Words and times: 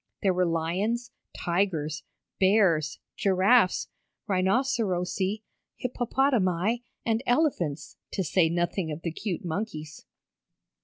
There 0.23 0.33
were 0.33 0.47
lions, 0.47 1.11
tigers, 1.37 2.01
bears, 2.39 2.97
giraffes, 3.15 3.87
rhinocerosi, 4.27 5.43
hippopotami, 5.77 6.83
and 7.05 7.21
elephants, 7.27 7.97
to 8.13 8.23
say 8.23 8.49
nothing 8.49 8.91
of 8.91 9.03
the 9.03 9.11
cute 9.11 9.45
monkeys. 9.45 10.03